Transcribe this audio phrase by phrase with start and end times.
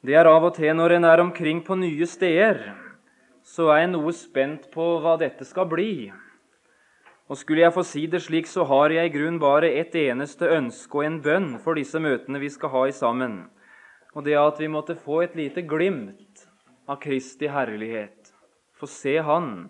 [0.00, 2.62] Det er av og til når en er omkring på nye steder,
[3.44, 6.08] så er en noe spent på hva dette skal bli.
[7.28, 10.48] Og skulle jeg få si det slik, så har jeg i grunn bare et eneste
[10.56, 13.42] ønske og en bønn for disse møtene vi skal ha i sammen.
[14.16, 16.46] Og det er at vi måtte få et lite glimt
[16.88, 18.32] av Kristi herlighet.
[18.80, 19.68] Få se Han.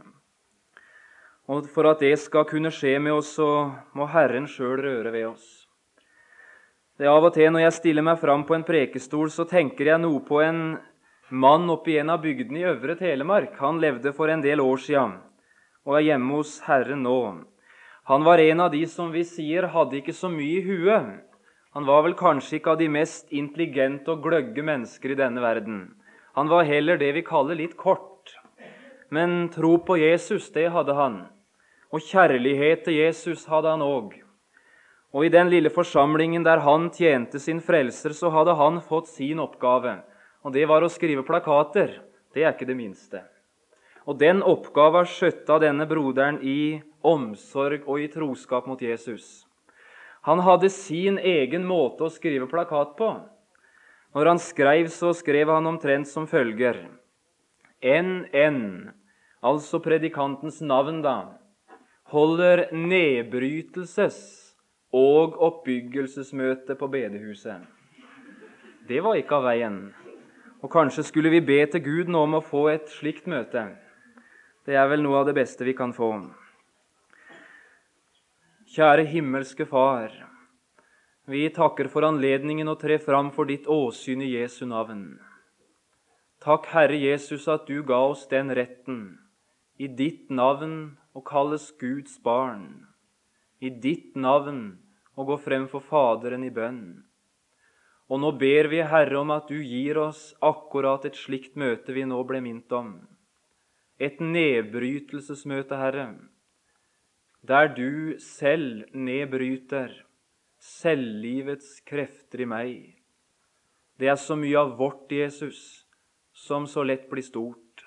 [1.51, 5.27] Og for at det skal kunne skje med oss, så må Herren sjøl røre ved
[5.33, 5.60] oss.
[7.01, 9.89] Det er Av og til når jeg stiller meg fram på en prekestol, så tenker
[9.89, 10.59] jeg noe på en
[11.33, 13.55] mann oppe i en av bygdene i Øvre Telemark.
[13.57, 15.15] Han levde for en del år siden
[15.89, 17.17] og er hjemme hos Herren nå.
[18.13, 21.09] Han var en av de som vi sier hadde ikke så mye i huet.
[21.73, 25.83] Han var vel kanskje ikke av de mest intelligente og gløgge mennesker i denne verden.
[26.37, 28.37] Han var heller det vi kaller litt kort.
[29.09, 31.23] Men tro på Jesus, det hadde han.
[31.97, 34.20] Og kjærlighet til Jesus hadde han òg.
[35.11, 39.43] Og i den lille forsamlingen der han tjente sin frelser, så hadde han fått sin
[39.43, 39.99] oppgave.
[40.47, 41.99] Og det var å skrive plakater.
[42.31, 43.25] Det er ikke det minste.
[44.07, 49.45] Og den oppgava skjøtta denne broderen i omsorg og i troskap mot Jesus.
[50.29, 53.11] Han hadde sin egen måte å skrive plakat på.
[54.15, 56.83] Når han skrev, så skrev han omtrent som følger
[57.81, 58.91] NN,
[59.41, 61.39] altså predikantens navn, da,
[62.13, 64.40] holder nedbrytelses
[64.93, 67.63] og oppbyggelsesmøte på bedehuset.
[68.89, 69.79] Det var ikke av veien.
[70.61, 73.63] Og kanskje skulle vi be til Gud nå om å få et slikt møte.
[74.67, 76.11] Det er vel noe av det beste vi kan få.
[78.71, 80.13] Kjære himmelske Far.
[81.31, 85.21] Vi takker for anledningen å tre fram for ditt åsyn i Jesu navn.
[86.43, 89.21] Takk, Herre Jesus, at du ga oss den retten
[89.79, 92.90] i ditt navn å kalles Guds barn
[93.61, 94.61] i ditt navn
[95.21, 96.83] og gå frem for Faderen i bønn.
[98.11, 102.07] Og nå ber vi, Herre, om at du gir oss akkurat et slikt møte vi
[102.09, 102.95] nå ble minnet om.
[104.01, 106.09] Et nedbrytelsesmøte, Herre,
[107.47, 109.93] der du selv nedbryter
[110.61, 112.73] selvlivets krefter i meg.
[114.01, 115.87] Det er så mye av vårt Jesus
[116.37, 117.85] som så lett blir stort.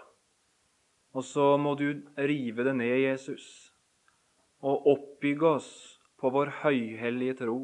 [1.14, 3.63] Og så må du rive det ned, Jesus
[4.64, 5.72] og oppbygge oss
[6.20, 7.58] på vår høyhellige tro.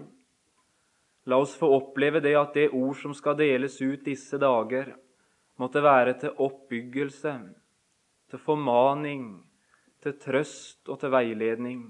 [1.31, 4.91] La oss få oppleve det at det ord som skal deles ut disse dager,
[5.59, 7.33] måtte være til oppbyggelse,
[8.31, 9.25] til formaning,
[10.03, 11.81] til trøst og til veiledning.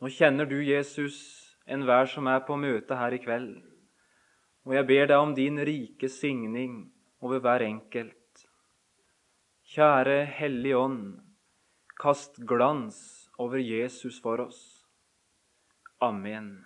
[0.00, 1.16] Nå kjenner du, Jesus,
[1.64, 3.56] enhver som er på møte her i kveld.
[4.64, 6.86] Og jeg ber deg om din rike signing
[7.24, 8.20] over hver enkelt.
[9.74, 11.04] Kjære Hellige Ånd,
[12.00, 14.86] kast glans over Jesus for oss.
[16.00, 16.64] Amen.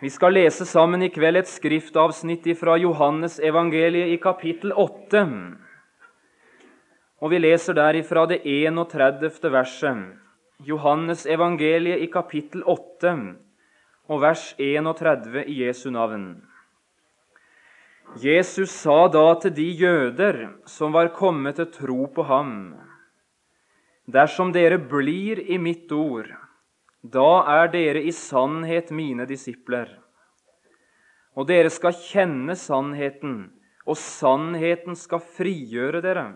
[0.00, 5.22] Vi skal lese sammen i kveld et skriftavsnitt fra Johannes evangeliet i kapittel 8.
[7.24, 9.30] Og vi leser derifra det 31.
[9.52, 10.02] verset.
[10.64, 13.14] Johannes evangeliet i kapittel 8
[14.08, 16.28] og vers 31 i Jesu navn.
[18.22, 22.85] Jesus sa da til de jøder som var kommet til tro på ham:"
[24.06, 26.28] Dersom dere blir i mitt ord,
[27.02, 29.88] da er dere i sannhet mine disipler.
[31.34, 33.34] Og dere skal kjenne sannheten,
[33.86, 36.26] og sannheten skal frigjøre dere.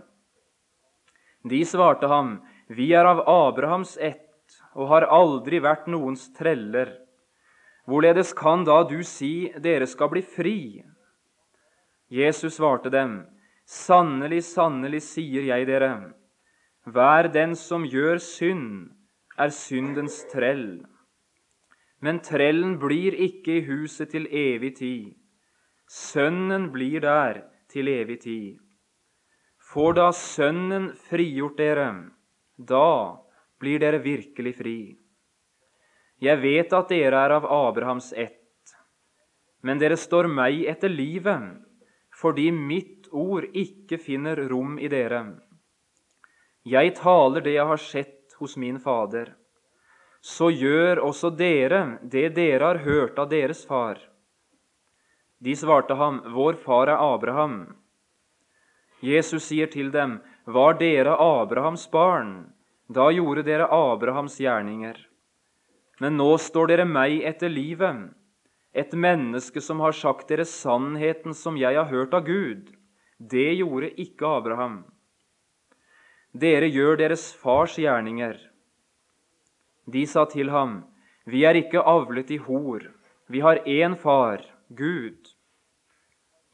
[1.46, 4.26] De svarte ham, Vi er av Abrahams ett
[4.74, 6.92] og har aldri vært noens treller.
[7.86, 10.60] Hvorledes kan da du si dere skal bli fri?
[12.10, 13.24] Jesus svarte dem,
[13.66, 16.12] Sannelig, sannelig sier jeg dere,
[16.84, 18.90] hver den som gjør synd,
[19.38, 20.86] er syndens trell.
[22.00, 25.12] Men trellen blir ikke i huset til evig tid.
[25.90, 28.58] Sønnen blir der til evig tid.
[29.60, 31.90] For da Sønnen frigjort dere,
[32.56, 33.20] da
[33.60, 34.80] blir dere virkelig fri.
[36.20, 38.74] Jeg vet at dere er av Abrahams ett,
[39.62, 41.60] men dere står meg etter livet,
[42.16, 45.22] fordi mitt ord ikke finner rom i dere.
[46.68, 49.32] Jeg taler det jeg har sett hos min Fader.
[50.20, 53.96] Så gjør også dere det dere har hørt av deres far.
[55.40, 57.76] De svarte ham, Vår far er Abraham.
[59.00, 62.52] Jesus sier til dem, Var dere Abrahams barn,
[62.92, 64.98] da gjorde dere Abrahams gjerninger.
[66.00, 68.12] Men nå står dere meg etter livet,
[68.76, 72.68] et menneske som har sagt dere sannheten som jeg har hørt av Gud.
[73.16, 74.82] Det gjorde ikke Abraham.
[76.32, 78.36] Dere gjør deres fars gjerninger.
[79.90, 80.84] De sa til ham,
[81.26, 82.86] Vi er ikke avlet i hor.
[83.26, 85.34] Vi har én far, Gud.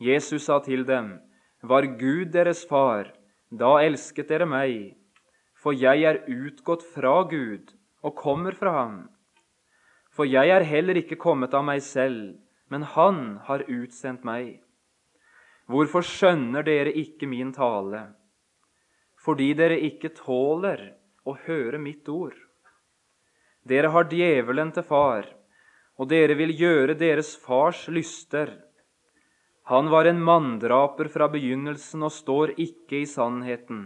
[0.00, 1.20] Jesus sa til dem,
[1.62, 3.12] Var Gud deres far,
[3.50, 4.96] da elsket dere meg,
[5.55, 9.08] for jeg er utgått fra Gud og kommer fra ham.
[10.11, 12.37] For jeg er heller ikke kommet av meg selv,
[12.69, 14.62] men Han har utsendt meg.
[15.69, 18.14] Hvorfor skjønner dere ikke min tale?
[19.26, 20.93] Fordi dere ikke tåler
[21.26, 22.37] å høre mitt ord.
[23.67, 25.26] Dere har djevelen til far,
[25.99, 28.52] og dere vil gjøre deres fars lyster.
[29.67, 33.81] Han var en manndraper fra begynnelsen og står ikke i sannheten,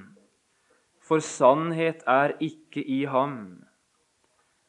[1.01, 3.65] for sannhet er ikke i ham.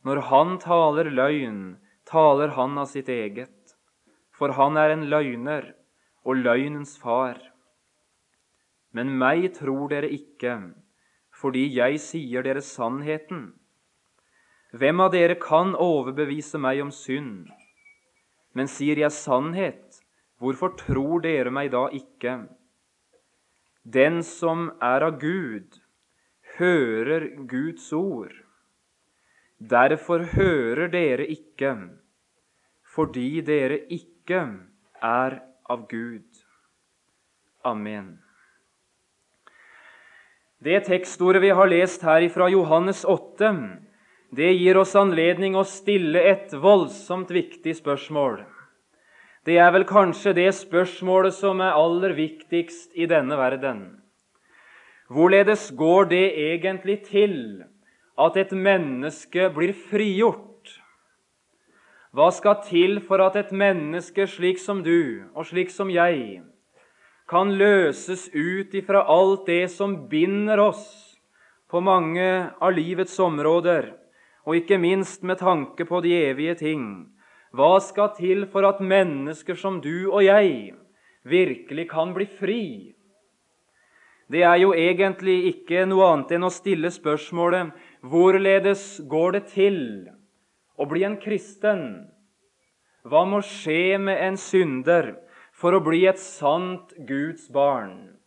[0.08, 1.62] Når han taler løgn,
[2.08, 3.76] taler han av sitt eget,
[4.32, 5.74] for han er en løgner
[6.24, 7.51] og løgnens far.
[8.92, 10.56] Men meg tror dere ikke,
[11.32, 13.52] fordi jeg sier dere sannheten.
[14.72, 17.50] Hvem av dere kan overbevise meg om synd?
[18.56, 20.02] Men sier jeg sannhet,
[20.40, 22.36] hvorfor tror dere meg da ikke?
[23.84, 25.80] Den som er av Gud,
[26.60, 28.34] hører Guds ord.
[29.58, 31.74] Derfor hører dere ikke,
[32.96, 34.44] fordi dere ikke
[35.02, 35.40] er
[35.70, 36.44] av Gud.
[37.64, 38.20] Amen.
[40.62, 43.48] Det tekstordet vi har lest her fra Johannes 8,
[44.30, 48.44] det gir oss anledning å stille et voldsomt viktig spørsmål.
[49.42, 53.82] Det er vel kanskje det spørsmålet som er aller viktigst i denne verden.
[55.10, 57.36] Hvorledes går det egentlig til
[58.22, 60.78] at et menneske blir frigjort?
[62.14, 66.44] Hva skal til for at et menneske slik som du og slik som jeg
[67.32, 70.84] kan løses ut ifra alt det som binder oss
[71.72, 72.28] på mange
[72.60, 73.94] av livets områder,
[74.44, 76.84] og ikke minst med tanke på de evige ting?
[77.56, 80.74] Hva skal til for at mennesker som du og jeg
[81.24, 82.64] virkelig kan bli fri?
[84.32, 87.72] Det er jo egentlig ikke noe annet enn å stille spørsmålet
[88.04, 89.82] hvorledes går det til
[90.80, 91.84] å bli en kristen?
[93.08, 95.14] Hva må skje med en synder
[95.62, 98.18] for å bli et sant Guds barn?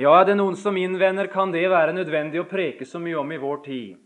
[0.00, 3.32] Ja, er det noen som innvender, kan det være nødvendig å preke så mye om
[3.32, 3.96] i vår tid.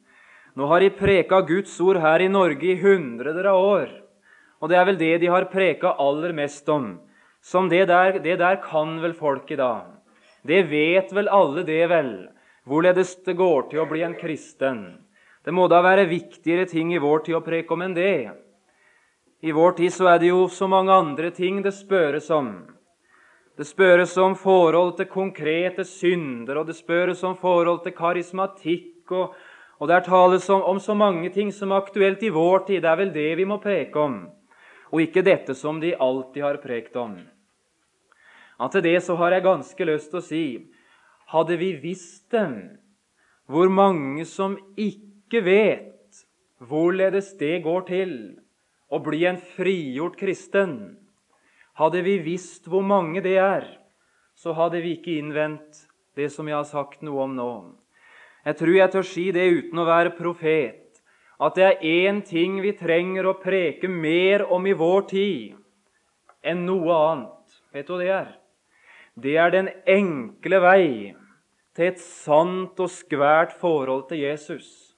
[0.59, 3.93] Nå har de preka Guds ord her i Norge i hundreder av år.
[4.61, 6.99] Og det er vel det de har preka aller mest om.
[7.41, 9.89] Som det der, det der kan vel folk i dag.
[10.47, 12.13] Det vet vel alle det, vel,
[12.69, 14.83] hvorledes det går til å bli en kristen.
[15.45, 18.31] Det må da være viktigere ting i vår tid å preke om enn det.
[19.41, 22.51] I vår tid så er det jo så mange andre ting det spørres om.
[23.57, 29.13] Det spørres om forhold til konkrete synder, og det spørres om forhold til karismatikk.
[29.13, 29.35] Og,
[29.81, 32.83] og der tales om, om, så mange ting som er aktuelt i vår tid.
[32.85, 34.19] Det er vel det vi må preke om,
[34.93, 37.17] og ikke dette som de alltid har prekt om.
[38.61, 40.45] Ja, til det så har jeg ganske lyst til å si
[41.33, 42.77] hadde vi visst dem,
[43.49, 46.25] hvor mange som ikke vet
[46.61, 48.15] hvorledes det går til,
[48.91, 50.99] å bli en frigjort kristen.
[51.79, 53.67] Hadde vi visst hvor mange det er,
[54.35, 55.87] så hadde vi ikke innvendt
[56.19, 57.53] det som jeg har sagt noe om nå.
[58.45, 61.01] Jeg tror jeg tør si det uten å være profet,
[61.41, 65.57] at det er én ting vi trenger å preke mer om i vår tid
[66.45, 67.57] enn noe annet.
[67.73, 68.31] Vet du hva det er?
[69.21, 70.87] Det er den enkle vei
[71.77, 74.90] til et sant og skvært forhold til Jesus.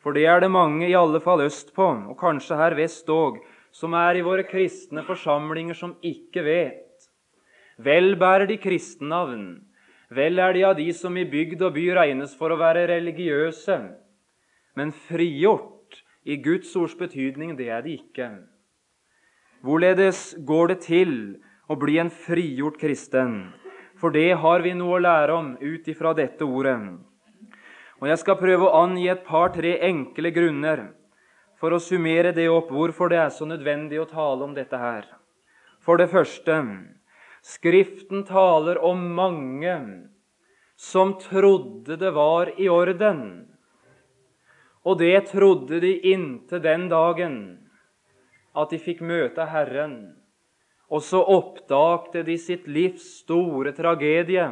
[0.00, 3.40] For det er det mange, i alle fall østpå, og kanskje her vest òg,
[3.72, 7.10] som er i våre kristne forsamlinger som ikke vet.
[7.80, 9.44] Vel bærer de kristennavn,
[10.10, 13.76] vel er de av de som i bygd og by regnes for å være religiøse.
[14.76, 18.30] Men frigjort i Guds ords betydning, det er de ikke.
[19.60, 21.14] Hvorledes går det til
[21.68, 23.52] å bli en frigjort kristen?
[24.00, 26.78] For det har vi noe å lære om ut ifra dette ordet.
[28.00, 30.86] Og Jeg skal prøve å angi et par-tre enkle grunner
[31.60, 35.04] for å summere det opp hvorfor det er så nødvendig å tale om dette her.
[35.84, 36.56] For det første
[37.40, 39.74] Skriften taler om mange
[40.76, 43.22] som trodde det var i orden.
[44.84, 47.38] Og det trodde de inntil den dagen
[48.56, 49.96] at de fikk møte Herren.
[50.92, 54.46] Og så oppdagte de sitt livs store tragedie.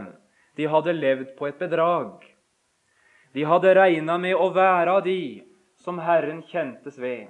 [0.57, 2.25] De hadde levd på et bedrag.
[3.33, 5.45] De hadde regna med å være av de
[5.79, 7.29] som Herren kjentes ved.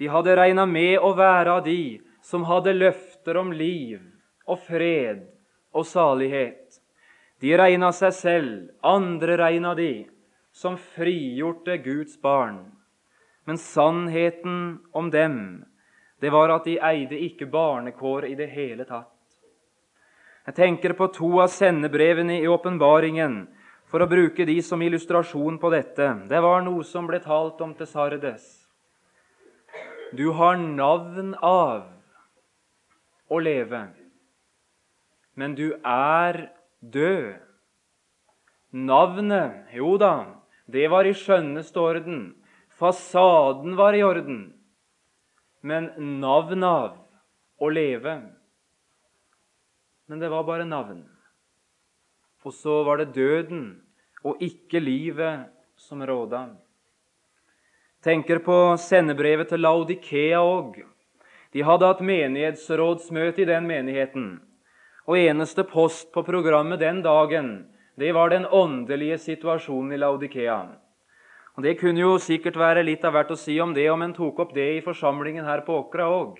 [0.00, 4.00] De hadde regna med å være av de som hadde løfter om liv
[4.48, 5.26] og fred
[5.76, 6.80] og salighet.
[7.40, 10.08] De regna seg selv, andre regna de,
[10.52, 12.64] som frigjorte Guds barn.
[13.44, 15.64] Men sannheten om dem,
[16.20, 19.08] det var at de eide ikke barnekår i det hele tatt.
[20.48, 23.46] Jeg tenker på to av sendebrevene i åpenbaringen,
[23.90, 26.06] for å bruke de som illustrasjon på dette.
[26.30, 28.46] Det var noe som ble talt om til Sardes.
[30.14, 31.90] Du har navn av
[33.30, 33.84] å leve,
[35.38, 36.48] men du er
[36.80, 37.38] død.
[38.70, 42.20] Navnet, jo da, det var i skjønneste orden.
[42.78, 44.52] Fasaden var i orden.
[45.66, 45.90] Men
[46.22, 46.94] navn av
[47.60, 48.14] å leve
[50.08, 51.04] Men det var bare navn.
[52.44, 53.80] Og så var det døden
[54.24, 56.48] og ikke livet som råda.
[58.00, 60.78] Tenker på sendebrevet til Laudikea òg.
[61.52, 64.28] De hadde hatt menighetsrådsmøte i den menigheten.
[65.04, 67.50] Og eneste post på programmet den dagen
[68.00, 70.62] det var den åndelige situasjonen i Laudikea.
[71.56, 74.14] Og Det kunne jo sikkert være litt av hvert å si om det om en
[74.16, 76.38] tok opp det i forsamlingen her på Åkra òg.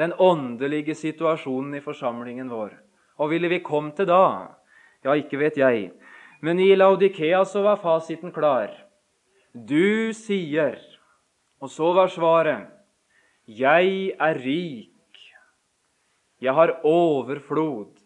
[0.00, 2.72] Den åndelige situasjonen i forsamlingen vår.
[3.20, 4.56] Og ville vi komme til da?
[5.02, 5.90] Ja, ikke vet jeg.
[6.42, 8.70] Men i Laudikea så var fasiten klar.
[9.52, 10.78] Du sier
[11.60, 12.70] Og så var svaret
[13.46, 14.88] Jeg er rik.
[16.42, 17.98] Jeg har overflod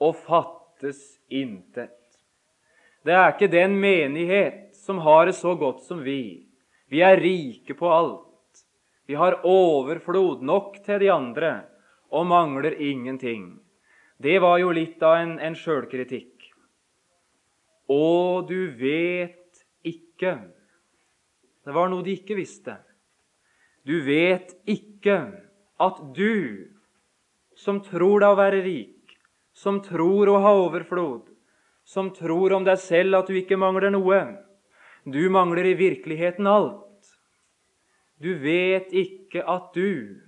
[0.00, 1.94] og fattes intet.
[3.04, 6.44] Det er ikke den menighet som har det så godt som vi.
[6.88, 8.64] Vi er rike på alt.
[9.06, 11.52] Vi har overflod nok til de andre
[12.12, 13.63] og mangler ingenting.
[14.22, 16.50] Det var jo litt av en, en sjølkritikk.
[17.90, 20.38] Og du vet ikke
[21.64, 22.76] Det var noe de ikke visste.
[23.84, 25.16] Du vet ikke
[25.80, 26.68] at du,
[27.56, 29.14] som tror deg å være rik,
[29.56, 31.28] som tror å ha overflod,
[31.84, 34.20] som tror om deg selv at du ikke mangler noe.
[35.04, 36.84] Du mangler i virkeligheten alt.
[38.20, 40.20] Du vet ikke at du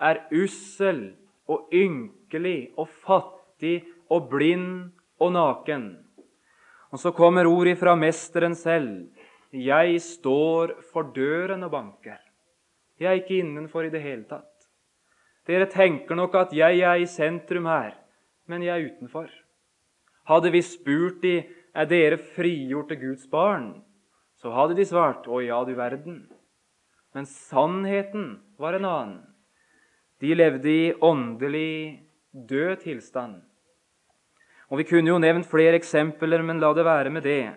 [0.00, 1.14] er ussel
[1.48, 1.72] og
[2.34, 6.04] ynkelig og fattig og blind og naken.
[6.92, 9.10] Og så kommer ordet fra Mesteren selv.
[9.52, 12.18] Jeg står for døren og banker.
[12.98, 14.50] Jeg er ikke innenfor i det hele tatt.
[15.46, 17.94] Dere tenker nok at jeg er i sentrum her,
[18.46, 19.28] men jeg er utenfor.
[20.26, 21.42] Hadde vi spurt de,
[21.74, 23.82] er dere frigjorte Guds barn,
[24.38, 26.24] så hadde de svart å ja, du verden.
[27.14, 29.22] Men sannheten var en annen.
[30.22, 32.03] De levde i åndelig
[32.34, 33.42] død tilstand.
[34.70, 37.54] Og Vi kunne jo nevnt flere eksempler, men la det være med det.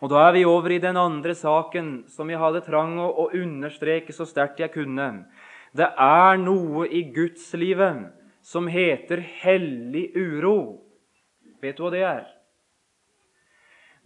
[0.00, 4.12] Og Da er vi over i den andre saken som jeg hadde trang å, understreke
[4.12, 5.26] så sterkt jeg kunne.
[5.72, 10.82] Det er noe i gudslivet som heter hellig uro.
[11.62, 12.26] Vet du hva det er?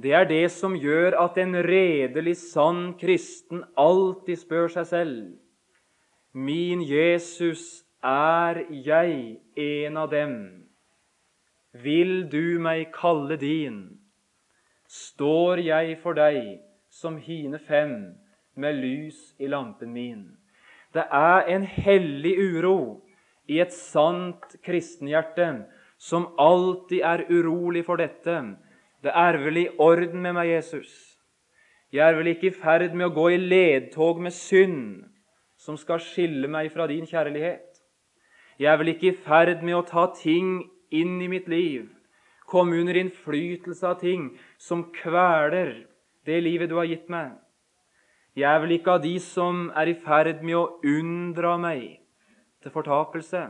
[0.00, 5.17] Det er det som gjør at en redelig, sann kristen alltid spør seg selv
[6.33, 10.35] Min Jesus, er jeg en av dem?
[11.73, 14.00] Vil du meg kalle din?
[14.88, 16.59] Står jeg for deg
[16.90, 18.16] som hine fem
[18.57, 20.25] med lys i lampen min?
[20.92, 22.80] Det er en hellig uro
[23.47, 25.52] i et sant kristenhjerte
[26.00, 28.40] som alltid er urolig for dette.
[29.04, 30.90] Det er vel i orden med meg, Jesus.
[31.92, 35.04] Jeg er vel ikke i ferd med å gå i ledtog med synd,
[35.59, 37.70] som skal skille meg fra din kjærlighet.
[38.61, 40.59] Jeg er vel ikke i ferd med å ta ting
[40.93, 41.87] inn i mitt liv,
[42.45, 45.87] komme under innflytelse av ting som kveler
[46.29, 47.38] det livet du har gitt meg.
[48.37, 52.02] Jeg er vel ikke av de som er i ferd med å unndra meg
[52.61, 53.47] til fortapelse.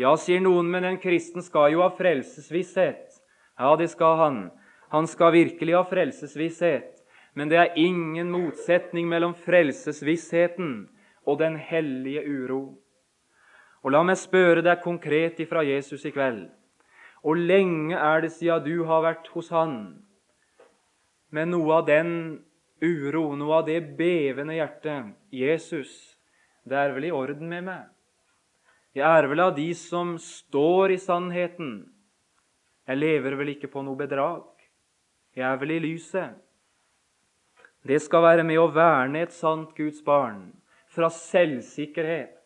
[0.00, 3.20] Ja, sier noen, men en kristen skal jo ha frelsesvisshet.
[3.60, 4.42] Ja, det skal han.
[4.96, 6.96] Han skal virkelig ha frelsesvisshet.
[7.36, 10.88] Men det er ingen motsetning mellom frelsesvissheten
[11.28, 12.79] og den hellige uro.
[13.80, 16.48] Og La meg spørre deg konkret ifra Jesus i kveld.
[17.20, 20.02] Hvor lenge er det siden du har vært hos Han
[21.30, 22.12] med noe av den
[22.82, 25.12] uro, noe av det bevende hjertet?
[25.30, 25.92] Jesus,
[26.64, 27.88] det er vel i orden med meg?
[28.96, 31.74] Jeg er vel av de som står i sannheten.
[32.88, 34.48] Jeg lever vel ikke på noe bedrag.
[35.36, 36.34] Jeg er vel i lyset.
[37.86, 40.50] Det skal være med å verne et sant Guds barn
[40.90, 42.39] fra selvsikkerhet,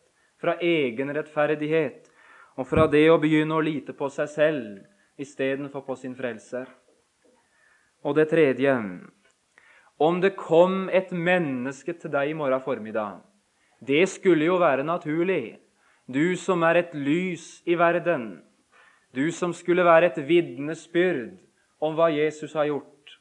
[0.45, 2.11] fra egen rettferdighet
[2.55, 6.67] og fra det å begynne å lite på seg selv istedenfor på sin frelser.
[8.05, 8.75] Og det tredje
[9.97, 13.23] om det kom et menneske til deg i morgen formiddag
[13.79, 15.57] Det skulle jo være naturlig
[16.05, 18.43] du som er et lys i verden,
[19.09, 21.39] du som skulle være et vitnesbyrd
[21.81, 23.15] om hva Jesus har gjort.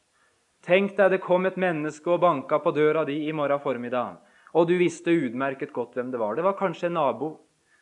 [0.61, 4.21] Tenk deg det kom et menneske og banka på døra di i morgen formiddag
[4.55, 6.37] og du visste utmerket godt hvem det var.
[6.39, 7.31] Det var kanskje en nabo.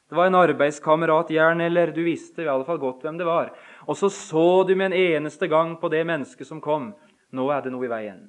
[0.09, 3.53] Det var en arbeidskamerat, gjerne, eller du visste i alle fall godt hvem det var.
[3.87, 6.91] Og så så du med en eneste gang på det mennesket som kom.
[7.33, 8.27] Nå er det noe i veien.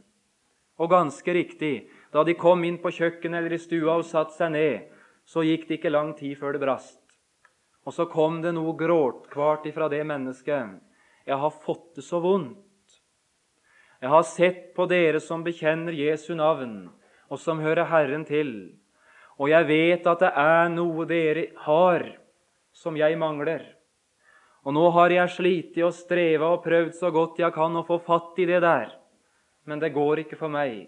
[0.79, 4.53] Og ganske riktig, da de kom inn på kjøkkenet eller i stua og satte seg
[4.55, 4.87] ned,
[5.27, 6.99] så gikk det ikke lang tid før det brast.
[7.83, 10.79] Og så kom det noe gråtkvart ifra det mennesket.
[11.27, 12.99] Jeg har fått det så vondt.
[14.03, 16.89] Jeg har sett på dere som bekjenner Jesu navn,
[17.31, 18.51] og som hører Herren til.
[19.39, 22.05] Og jeg vet at det er noe dere har
[22.75, 23.63] som jeg mangler.
[24.63, 27.99] Og nå har jeg slitt og streva og prøvd så godt jeg kan å få
[28.03, 28.93] fatt i det der.
[29.67, 30.87] Men det går ikke for meg.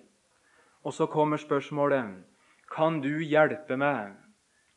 [0.85, 2.23] Og så kommer spørsmålet
[2.71, 4.15] kan du hjelpe meg,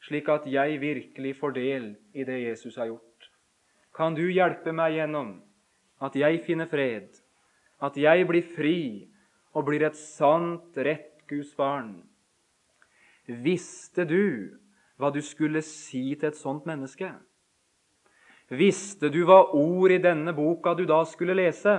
[0.04, 3.30] slik at jeg virkelig får del i det Jesus har gjort?
[3.96, 5.38] Kan du hjelpe meg gjennom
[6.04, 7.08] at jeg finner fred?
[7.80, 8.80] at jeg blir fri
[9.54, 12.02] og blir et sant, rett Guds barn.
[13.28, 14.56] Visste du
[14.98, 17.10] hva du skulle si til et sånt menneske?
[18.48, 21.74] Visste du hva ord i denne boka du da skulle lese?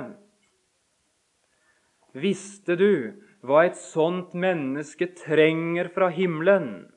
[2.14, 6.88] Visste du hva et sånt menneske trenger fra himmelen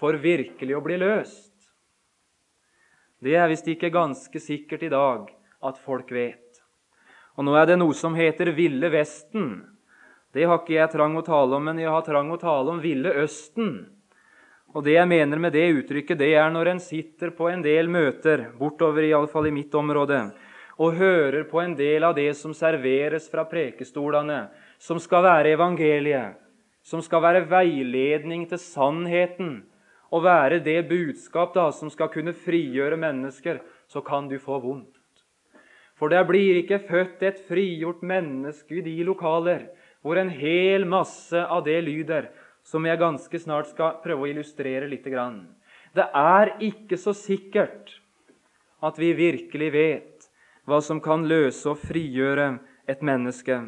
[0.00, 1.48] for virkelig å bli løst?
[3.20, 5.28] Det er visst ikke ganske sikkert i dag
[5.68, 6.62] at folk vet.
[7.36, 9.60] Og nå er det noe som heter Ville Vesten.
[10.30, 12.78] Det har ikke jeg trang å tale om, men jeg har trang å tale om
[12.82, 13.72] Ville Østen.
[14.70, 17.90] Og det jeg mener med det uttrykket, det er når en sitter på en del
[17.90, 20.20] møter, bortover i, alle fall i mitt område,
[20.78, 24.44] og hører på en del av det som serveres fra prekestolene,
[24.78, 26.38] som skal være evangeliet,
[26.86, 29.58] som skal være veiledning til sannheten,
[30.14, 33.60] og være det budskap da, som skal kunne frigjøre mennesker,
[33.90, 34.94] så kan du få vondt.
[35.98, 39.66] For det blir ikke født et frigjort menneske i de lokaler
[40.02, 42.30] hvor en hel masse av det lyder,
[42.64, 45.04] som jeg ganske snart skal prøve å illustrere litt.
[45.04, 47.96] Det er ikke så sikkert
[48.80, 50.28] at vi virkelig vet
[50.68, 52.52] hva som kan løse og frigjøre
[52.88, 53.58] et menneske.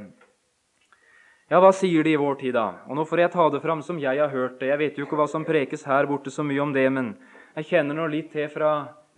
[1.53, 2.85] Ja, hva sier de i vår tid, da?
[2.89, 4.71] Og Nå får jeg ta det fram som jeg har hørt det.
[4.71, 7.13] Jeg vet jo ikke hva som prekes her borte så mye om det, men
[7.59, 8.71] jeg kjenner nå litt til fra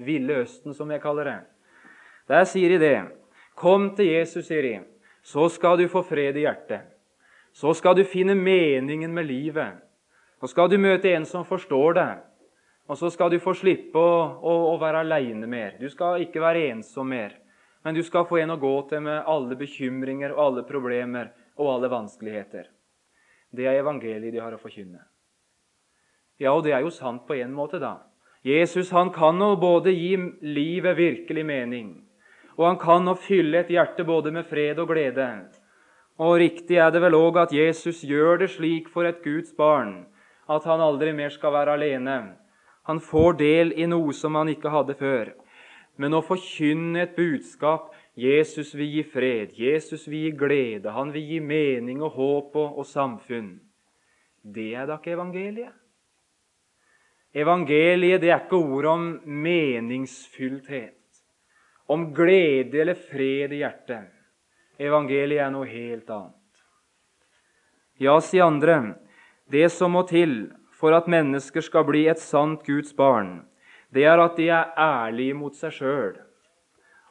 [0.02, 1.36] Ville Østen, som jeg kaller det.
[2.32, 2.96] Der sier de det.
[3.54, 4.74] Kom til Jesus, sier de,
[5.22, 6.93] så skal du få fred i hjertet.
[7.54, 9.78] Så skal du finne meningen med livet.
[10.40, 12.24] Så skal du møte en som forstår deg.
[12.90, 15.78] Og så skal du få slippe å, å, å være aleine mer.
[15.80, 17.38] Du skal ikke være ensom mer.
[17.84, 21.76] Men du skal få en å gå til med alle bekymringer og alle problemer og
[21.76, 22.68] alle vanskeligheter.
[23.54, 25.04] Det er evangeliet de har å forkynne.
[26.42, 28.00] Ja, og det er jo sant på en måte, da.
[28.44, 31.92] Jesus han kan nå både gi livet virkelig mening,
[32.58, 35.28] og han kan nå fylle et hjerte både med fred og glede.
[36.22, 40.04] Og riktig er det vel òg at Jesus gjør det slik for et Guds barn
[40.50, 42.36] at han aldri mer skal være alene.
[42.84, 45.32] Han får del i noe som han ikke hadde før.
[45.96, 51.24] Men å forkynne et budskap Jesus vil gi fred, Jesus vil gi glede, han vil
[51.32, 53.56] gi mening og håp og, og samfunn.
[54.44, 55.72] Det er da ikke evangeliet.
[57.34, 61.00] Evangeliet det er ikke ord om meningsfyllthet
[61.90, 64.13] om glede eller fred i hjertet.
[64.78, 66.40] Evangeliet er noe helt annet.
[68.02, 68.96] Ja, sier andre,
[69.46, 73.44] det som må til for at mennesker skal bli et sant Guds barn,
[73.94, 76.14] det er at de er ærlige mot seg sjøl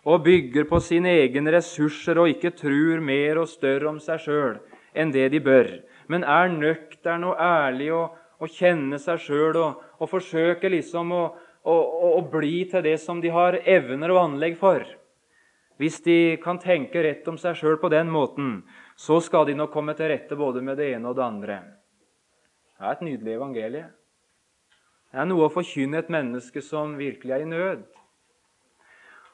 [0.03, 4.57] og bygger på sine egne ressurser og ikke tror mer og større om seg sjøl
[4.93, 5.69] enn det de bør,
[6.11, 11.23] men er nøkterne og ærlige og, og kjenner seg sjøl og, og forsøker liksom å,
[11.63, 11.75] å,
[12.19, 14.83] å bli til det som de har evner og anlegg for.
[15.81, 18.61] Hvis de kan tenke rett om seg sjøl på den måten,
[18.95, 21.57] så skal de nok komme til rette både med det ene og det andre.
[22.77, 23.87] Det er et nydelig evangelie.
[25.13, 27.83] Det er noe å forkynne et menneske som virkelig er i nød.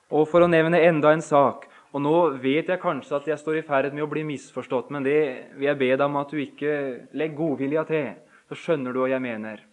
[0.10, 3.60] Og For å nevne enda en sak og Nå vet jeg kanskje at jeg står
[3.60, 5.21] i ferd med å bli misforstått, men det
[5.58, 6.73] vil jeg be deg om at du ikke
[7.17, 8.12] legger godvilja til.
[8.49, 9.63] Så skjønner du hva jeg mener.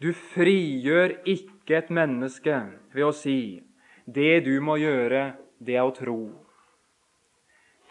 [0.00, 2.56] Du frigjør ikke et menneske
[2.94, 3.60] ved å si
[4.08, 6.30] 'det du må gjøre, det er å tro'.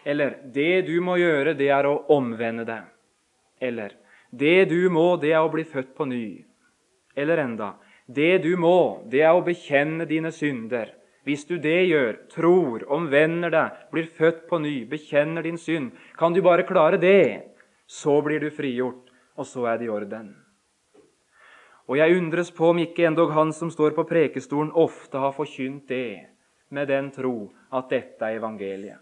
[0.04, 2.88] Eller 'det du må gjøre, det er å omvende deg'.
[3.60, 3.96] Eller
[4.32, 6.44] 'det du må, det er å bli født på ny'.
[7.16, 7.74] Eller enda
[8.08, 10.94] 'det du må, det er å bekjenne dine synder'.
[11.24, 16.32] Hvis du det gjør, tror, omvender deg, blir født på ny, bekjenner din synd Kan
[16.32, 17.42] du bare klare det,
[17.86, 20.34] så blir du frigjort, og så er det i orden.
[21.88, 25.88] Og jeg undres på om ikke endog han som står på prekestolen, ofte har forkynt
[25.88, 26.26] det
[26.70, 28.98] med den tro at dette er evangeliet.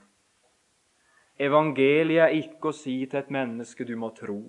[1.38, 4.40] Evangeliet er ikke å si til et menneske du må tro.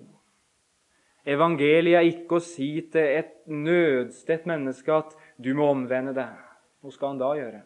[1.24, 6.46] Evangeliet er ikke å si til et nødstedt menneske at 'du må omvende deg'.
[6.82, 7.62] Hva skal han da gjøre?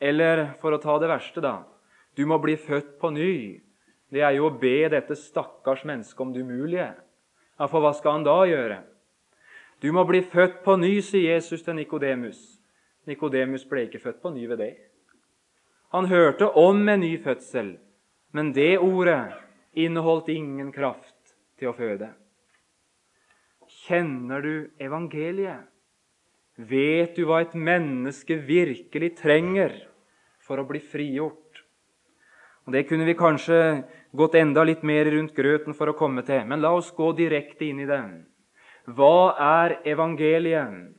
[0.00, 1.64] Eller for å ta det verste, da.
[2.14, 3.60] Du må bli født på ny.
[4.12, 6.94] Det er jo å be dette stakkars mennesket om det umulige.
[7.58, 8.82] Ja, For hva skal han da gjøre?
[9.80, 12.60] Du må bli født på ny, sier Jesus til Nikodemus.
[13.06, 14.93] Nikodemus ble ikke født på ny ved det.
[15.94, 17.76] Han hørte om en ny fødsel,
[18.34, 19.30] men det ordet
[19.78, 22.08] inneholdt ingen kraft til å føde.
[23.86, 25.68] Kjenner du evangeliet?
[26.58, 29.76] Vet du hva et menneske virkelig trenger
[30.42, 31.62] for å bli frigjort?
[32.66, 36.42] Og Det kunne vi kanskje gått enda litt mer rundt grøten for å komme til,
[36.42, 38.24] men la oss gå direkte inn i den.
[38.90, 40.94] Hva er evangeliet?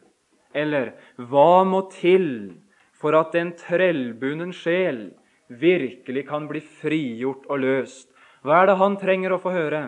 [0.55, 2.61] Eller hva må til
[2.95, 5.09] for at en trellbunden sjel
[5.47, 8.09] virkelig kan bli frigjort og løst?
[8.45, 9.81] Hva er det han trenger å få høre?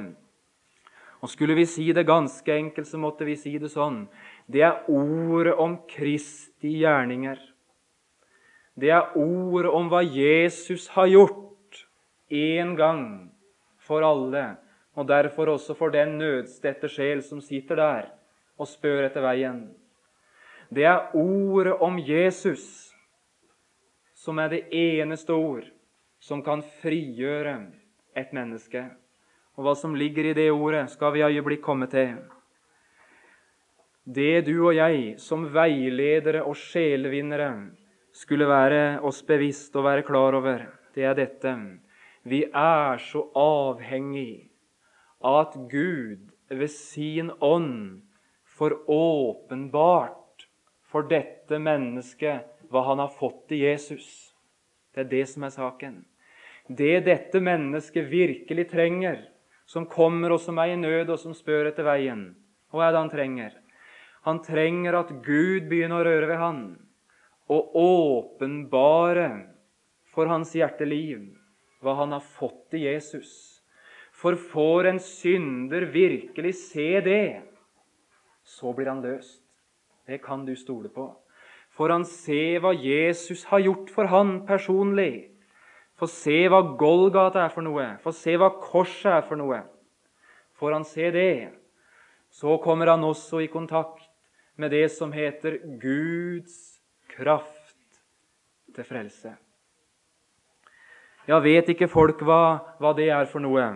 [1.22, 4.06] Og Skulle vi si det ganske enkelt, så måtte vi si det sånn.
[4.46, 7.40] Det er ordet om Kristi gjerninger.
[8.78, 11.82] Det er ordet om hva Jesus har gjort
[12.30, 13.32] én gang
[13.82, 14.60] for alle,
[14.94, 18.06] og derfor også for den nødstedte sjel som sitter der
[18.58, 19.64] og spør etter veien.
[20.70, 22.87] Det er ordet om Jesus
[24.28, 25.68] som er det eneste ord
[26.20, 27.56] som kan frigjøre
[28.18, 28.82] et menneske.
[29.56, 32.18] Og hva som ligger i det ordet, skal vi i øyeblikk komme til.
[34.04, 37.52] Det du og jeg som veiledere og sjelevinnere
[38.16, 41.54] skulle være oss bevisst og være klar over, det er dette.
[42.28, 44.50] Vi er så avhengig
[45.24, 48.04] av at Gud ved sin ånd
[48.58, 50.48] får åpenbart
[50.88, 54.34] for dette mennesket hva han har fått i Jesus.
[54.94, 56.02] Det er det som er saken.
[56.68, 59.22] Det dette mennesket virkelig trenger,
[59.68, 62.30] som kommer og som er i nød, og som spør etter veien.
[62.72, 63.56] Hva er det han trenger?
[64.28, 66.64] Han trenger at Gud begynner å røre ved han
[67.48, 69.30] og åpenbare
[70.12, 71.30] for hans hjerteliv
[71.80, 73.32] hva han har fått i Jesus.
[74.12, 77.42] For får en synder virkelig se det,
[78.44, 79.44] så blir han løst.
[80.08, 81.12] Det kan du stole på.
[81.78, 85.30] Får han se hva Jesus har gjort for han personlig,
[85.98, 89.62] få se hva Golgata er for noe, få se hva korset er for noe.
[90.58, 91.54] Får han se det,
[92.34, 94.08] så kommer han også i kontakt
[94.58, 96.80] med det som heter Guds
[97.14, 98.02] kraft
[98.74, 99.36] til frelse.
[101.28, 103.68] Ja, vet ikke folk hva, hva det er for noe,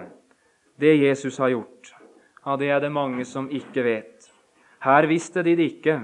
[0.82, 1.94] det Jesus har gjort?
[2.42, 4.32] Ja, Det er det mange som ikke vet.
[4.82, 6.00] Her visste de det ikke.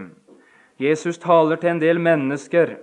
[0.77, 2.75] Jesus taler til en del mennesker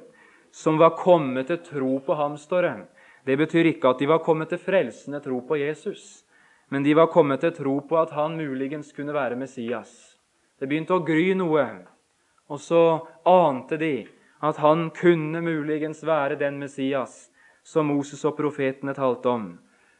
[0.55, 2.77] som var kommet til tro på ham, står det.
[3.25, 6.25] Det betyr ikke at de var kommet til frelsende tro på Jesus,
[6.69, 10.19] men de var kommet til tro på at han muligens kunne være Messias.
[10.59, 11.65] Det begynte å gry noe,
[12.51, 12.83] og så
[13.27, 13.95] ante de
[14.45, 17.29] at han kunne muligens være den Messias
[17.65, 19.47] som Moses og profetene talte om.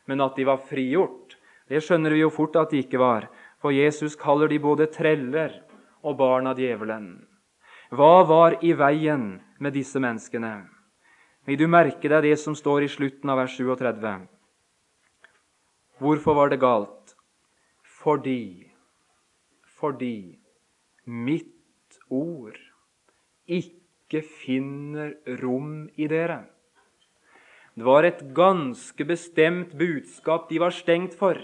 [0.07, 1.39] Men at de var frigjort,
[1.71, 3.31] det skjønner vi jo fort at de ikke var,
[3.63, 5.63] for Jesus kaller de både treller
[6.05, 7.25] og barn av djevelen.
[7.95, 9.27] Hva var i veien
[9.63, 10.65] med disse menneskene?
[11.47, 14.25] Vil du merke deg det som står i slutten av vers 37?
[16.03, 17.13] Hvorfor var det galt?
[18.01, 18.71] Fordi
[19.79, 20.41] Fordi
[21.05, 22.57] mitt ord
[23.47, 26.41] ikke finner rom i dere.
[27.77, 31.39] Det var et ganske bestemt budskap de var stengt for.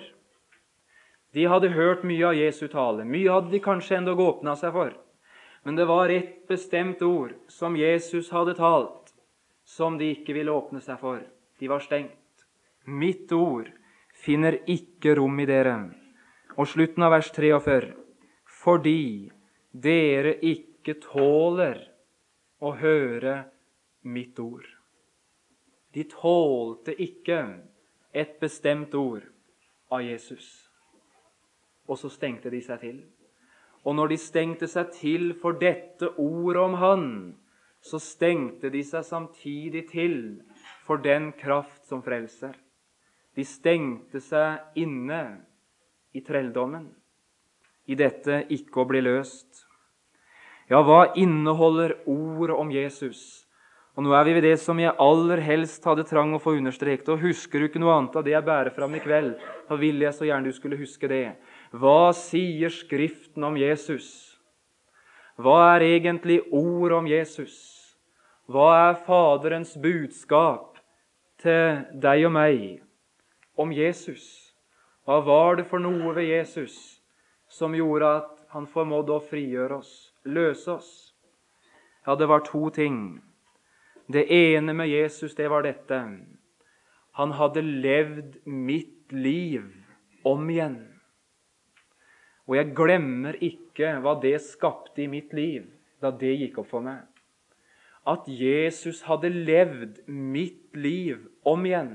[1.36, 3.04] De hadde hørt mye av Jesu tale.
[3.04, 4.96] Mye hadde de kanskje endog åpna seg for.
[5.62, 9.14] Men det var ett bestemt ord som Jesus hadde talt,
[9.64, 11.20] som de ikke ville åpne seg for.
[11.60, 12.46] De var stengt.
[12.84, 13.68] Mitt ord
[14.24, 15.76] finner ikke rom i dere.
[16.56, 17.92] Og slutten av vers 43.
[18.60, 19.30] Fordi
[19.70, 21.84] dere ikke tåler
[22.60, 23.36] å høre
[24.02, 24.66] mitt ord.
[25.92, 27.40] De tålte ikke
[28.16, 29.24] et bestemt ord
[29.90, 30.46] av Jesus.
[31.90, 33.00] Og så stengte de seg til.
[33.84, 37.06] Og når de stengte seg til for dette ordet om Han,
[37.80, 40.16] så stengte de seg samtidig til
[40.84, 42.52] for den kraft som frelser.
[43.36, 45.22] De stengte seg inne
[46.12, 46.90] i trelldommen,
[47.88, 49.64] i dette ikke å bli løst.
[50.70, 53.46] Ja, hva inneholder ordet om Jesus?
[53.98, 57.08] Og Nå er vi ved det som jeg aller helst hadde trang å få understreket.
[57.10, 59.34] Og husker du ikke noe annet av det jeg bærer fram i kveld,
[59.66, 61.24] da ville jeg så gjerne du skulle huske det.
[61.70, 64.34] Hva sier Skriften om Jesus?
[65.38, 67.54] Hva er egentlig ord om Jesus?
[68.50, 70.80] Hva er Faderens budskap
[71.38, 72.64] til deg og meg
[73.54, 74.50] om Jesus?
[75.06, 76.74] Hva var det for noe ved Jesus
[77.46, 79.94] som gjorde at han formådde å frigjøre oss,
[80.26, 80.92] løse oss?
[82.02, 83.20] Ja, det var to ting.
[84.10, 86.02] Det ene med Jesus, det var dette.
[87.14, 89.70] Han hadde levd mitt liv
[90.26, 90.80] om igjen.
[92.50, 95.68] Og jeg glemmer ikke hva det skapte i mitt liv
[96.02, 97.04] da det gikk opp for meg.
[98.10, 101.92] At Jesus hadde levd mitt liv om igjen.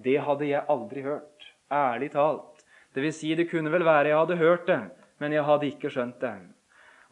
[0.00, 2.64] Det hadde jeg aldri hørt, ærlig talt.
[2.96, 4.80] Det vil si, det kunne vel være jeg hadde hørt det,
[5.20, 6.34] men jeg hadde ikke skjønt det.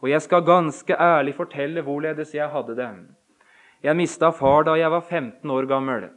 [0.01, 2.91] Og jeg skal ganske ærlig fortelle hvorledes jeg hadde det.
[3.85, 6.09] Jeg mista far da jeg var 15 år gammel,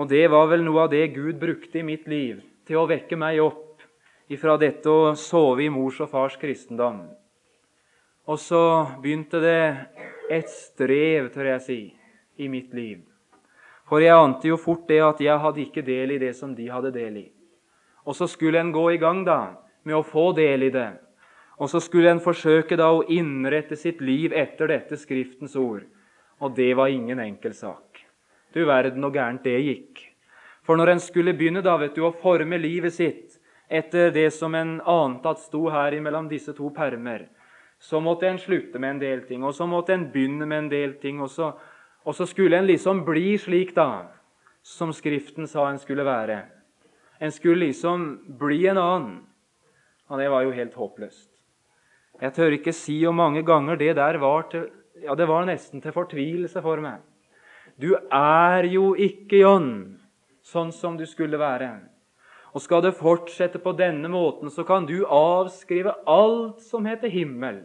[0.00, 3.18] og det var vel noe av det Gud brukte i mitt liv til å vekke
[3.20, 3.69] meg opp
[4.30, 7.02] ifra dette å sove i mors og fars kristendom.
[8.30, 8.62] Og så
[9.02, 9.62] begynte det
[10.30, 11.80] et strev, tør jeg si,
[12.38, 13.02] i mitt liv.
[13.90, 16.68] For jeg ante jo fort det at jeg hadde ikke del i det som de
[16.70, 17.28] hadde del i.
[18.06, 20.92] Og så skulle en gå i gang da med å få del i det.
[21.60, 25.82] Og så skulle en forsøke da å innrette sitt liv etter dette Skriftens ord.
[26.40, 27.98] Og det var ingen enkel sak.
[28.54, 30.06] Du verden hvor gærent det gikk.
[30.64, 33.29] For når en skulle begynne da, vet du, å forme livet sitt
[33.70, 37.28] etter det som en ante at sto her imellom disse to permer,
[37.80, 40.70] så måtte en slutte med en del ting, og så måtte en begynne med en
[40.72, 41.20] del ting.
[41.22, 41.52] Og så,
[42.04, 44.10] og så skulle en liksom bli slik, da,
[44.62, 46.42] som Skriften sa en skulle være.
[47.20, 49.14] En skulle liksom bli en annen.
[50.10, 51.30] Og det var jo helt håpløst.
[52.20, 54.68] Jeg tør ikke si hvor mange ganger det der var til
[55.00, 56.98] Ja, det var nesten til fortvilelse for meg.
[57.80, 59.70] Du er jo ikke, John,
[60.44, 61.70] sånn som du skulle være.
[62.50, 67.62] Og skal det fortsette på denne måten, så kan du avskrive alt som heter himmel,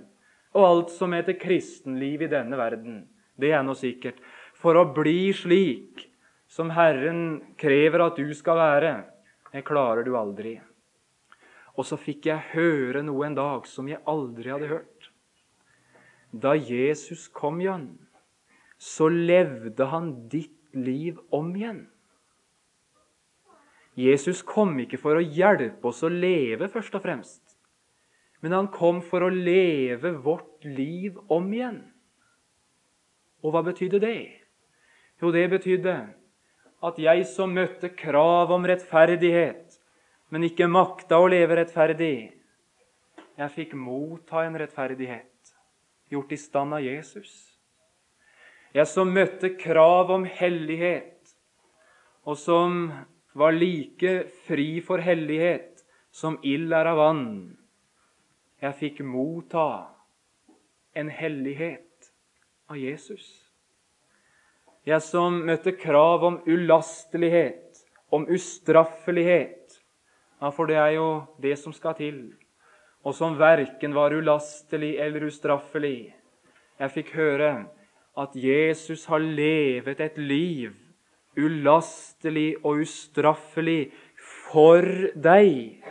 [0.54, 3.04] og alt som heter kristenliv i denne verden.
[3.36, 4.22] Det er nå sikkert.
[4.56, 6.06] For å bli slik
[6.48, 8.94] som Herren krever at du skal være,
[9.52, 10.60] det klarer du aldri.
[11.76, 15.10] Og så fikk jeg høre noe en dag som jeg aldri hadde hørt.
[16.32, 17.90] Da Jesus kom igjen,
[18.78, 21.86] så levde han ditt liv om igjen.
[23.96, 27.42] Jesus kom ikke for å hjelpe oss å leve, først og fremst.
[28.44, 31.80] Men han kom for å leve vårt liv om igjen.
[33.46, 34.20] Og hva betydde det?
[35.22, 35.96] Jo, det betydde
[36.86, 39.80] at jeg som møtte krav om rettferdighet,
[40.30, 42.36] men ikke makta å leve rettferdig,
[43.36, 45.52] jeg fikk motta en rettferdighet
[46.12, 47.32] gjort i stand av Jesus.
[48.76, 51.36] Jeg som møtte krav om hellighet,
[52.26, 52.88] og som
[53.36, 55.84] var like fri for hellighet
[56.16, 57.26] som ild er av vann.
[58.64, 59.92] Jeg fikk motta
[60.96, 62.08] en hellighet
[62.72, 63.26] av Jesus.
[64.88, 67.84] Jeg som møtte krav om ulastelighet,
[68.16, 69.82] om ustraffelighet.
[70.40, 71.10] Ja, for det er jo
[71.44, 72.22] det som skal til.
[73.04, 76.14] Og som verken var ulastelig eller ustraffelig.
[76.80, 77.52] Jeg fikk høre
[78.16, 80.85] at Jesus har levet et liv
[81.38, 83.92] ulastelig og ustraffelig
[84.50, 85.82] for deg.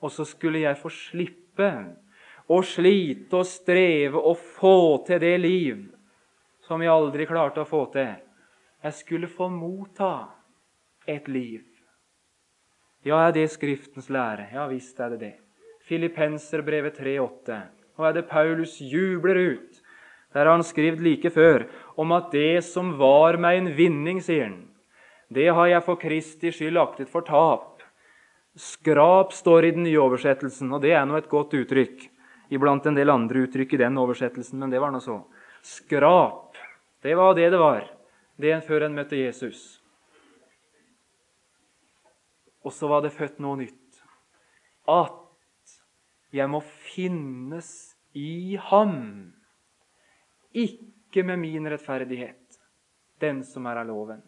[0.00, 1.70] Og så skulle jeg få slippe
[2.50, 5.82] å slite og streve og få til det liv
[6.66, 8.14] som jeg aldri klarte å få til.
[8.80, 10.30] Jeg skulle få motta
[11.08, 11.64] et liv.
[13.04, 14.50] Ja, er det Skriftens lære?
[14.52, 15.34] Ja visst er det det.
[15.88, 17.60] Filippenserbrevet 3,8.
[17.98, 19.79] Og er det Paulus jubler ut
[20.32, 21.66] der har han skrevet like før
[21.98, 24.60] om at det som var meg en vinning, sier han,
[25.30, 27.82] det har jeg for Kristi skyld aktet for tap.
[28.58, 32.08] Skrap står i den nye oversettelsen, og det er nå et godt uttrykk.
[32.50, 35.20] Iblant en del andre uttrykk i den oversettelsen, men det var nå så.
[35.62, 36.58] Skrap,
[37.02, 37.86] det var det det var,
[38.42, 39.78] det før en møtte Jesus.
[42.66, 44.02] Og så var det født noe nytt.
[44.90, 45.76] At
[46.34, 49.30] jeg må finnes i ham
[50.54, 52.58] ikke med min rettferdighet,
[53.20, 54.22] den som er av loven,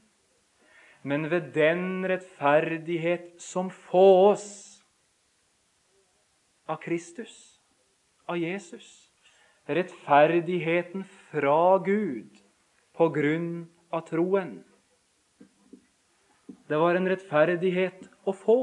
[1.02, 4.46] men ved den rettferdighet som fås
[6.70, 7.60] av Kristus,
[8.26, 9.08] av Jesus.
[9.66, 12.38] Rettferdigheten fra Gud
[12.96, 14.62] på grunn av troen.
[16.66, 18.62] Det var en rettferdighet å få.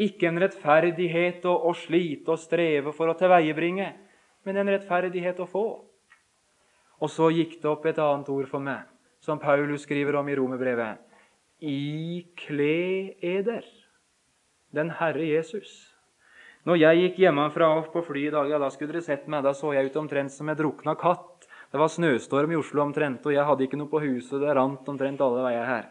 [0.00, 3.92] Ikke en rettferdighet å, å slite og streve for å tilveiebringe,
[4.44, 5.66] men en rettferdighet å få.
[7.02, 8.84] Og så gikk det opp et annet ord for meg,
[9.24, 11.00] som Paulus skriver om i romerbrevet.
[11.64, 13.64] Ikle eder
[14.74, 15.94] den Herre Jesus.
[16.64, 19.44] Når jeg gikk hjemmefra på flyet i dag, ja, da skulle dere sett meg.
[19.44, 21.44] Da så jeg ut omtrent som en drukna katt.
[21.74, 24.38] Det var snøstorm i Oslo omtrent, og jeg hadde ikke noe på huset.
[24.40, 25.90] Det rant omtrent alle veier her.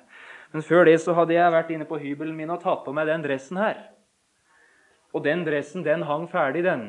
[0.53, 3.09] Men før det så hadde jeg vært inne på hybelen min og tatt på meg
[3.09, 3.79] den dressen her.
[5.13, 6.87] Og den dressen den hang ferdig, den,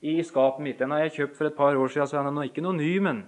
[0.00, 0.78] i skapet mitt.
[0.80, 2.92] Den har jeg kjøpt for et par år siden, så den er ikke noe ny.
[3.04, 3.24] Men,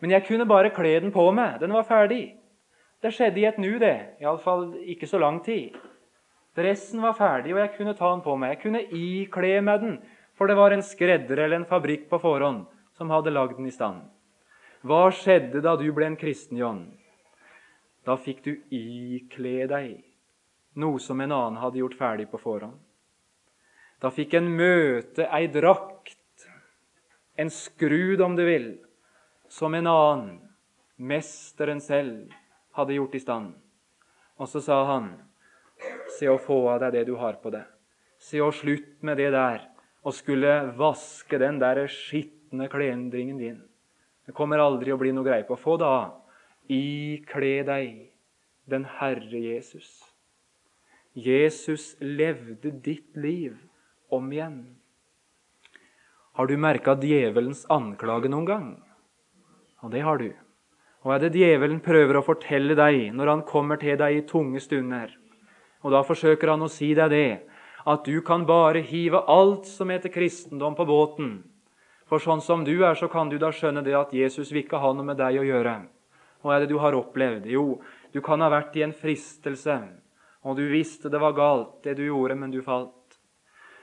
[0.00, 1.60] men jeg kunne bare kle den på meg.
[1.60, 2.36] Den var ferdig.
[3.02, 4.18] Det skjedde i et nu, det.
[4.20, 5.76] Iallfall ikke så lang tid.
[6.56, 8.56] Dressen var ferdig, og jeg kunne ta den på meg.
[8.56, 9.96] Jeg kunne ikle meg den,
[10.36, 12.64] for det var en skredder eller en fabrikk på forhånd
[12.96, 14.06] som hadde lagd den i stand.
[14.86, 16.86] Hva skjedde da du ble en kristen, John?
[18.06, 19.96] Da fikk du ikle deg
[20.80, 22.76] noe som en annen hadde gjort ferdig på forhånd.
[24.00, 26.46] Da fikk en møte ei drakt,
[27.36, 28.68] en skrud om du vil,
[29.48, 30.40] som en annen,
[30.96, 32.32] mesteren selv,
[32.76, 33.54] hadde gjort i stand.
[34.36, 35.10] Og så sa han,
[36.18, 37.64] se å få av deg det du har på deg.
[38.18, 39.64] Se å slutt med det der
[40.06, 43.58] og skulle vaske den der skitne kleendringen din.
[44.26, 45.56] Det kommer aldri å bli noe greie på.
[45.58, 46.10] Få da
[46.72, 47.90] ikle deg
[48.66, 49.88] den Herre Jesus.
[51.16, 53.56] Jesus levde ditt liv
[54.12, 54.58] om igjen.
[56.36, 58.66] Har du merka djevelens anklage noen gang?
[59.84, 60.30] Og det har du.
[61.04, 64.62] Og er det djevelen prøver å fortelle deg når han kommer til deg i tunge
[64.62, 65.12] stunder?
[65.84, 67.28] Og da forsøker han å si deg det,
[67.86, 71.44] at du kan bare hive alt som heter kristendom, på båten.
[72.10, 74.80] For sånn som du er, så kan du da skjønne det at Jesus vil ikke
[74.82, 75.76] ha noe med deg å gjøre.
[76.42, 77.46] Hva er det du har opplevd?
[77.50, 77.78] Jo,
[78.14, 79.78] du kan ha vært i en fristelse,
[80.46, 83.18] og du visste det var galt, det du gjorde, men du falt.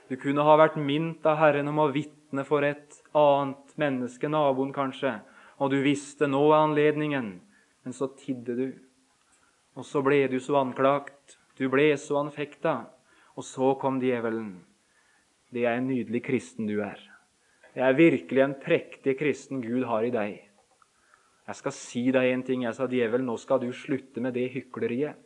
[0.08, 4.72] Du kunne ha vært mint av Herren om å vitne for et annet menneske, naboen
[4.76, 5.16] kanskje,
[5.58, 7.34] og du visste nå anledningen,
[7.84, 8.68] men så tidde du.
[9.74, 12.84] Og så ble du så anklagt, du ble så anfekta,
[13.34, 14.56] og så kom djevelen.
[15.54, 16.98] Det er en nydelig kristen du er.
[17.74, 20.40] Det er virkelig en prektig kristen Gud har i deg.
[21.44, 24.48] Jeg skal si deg en ting, jeg sa djevelen, nå skal du slutte med det
[24.54, 25.18] hykleriet.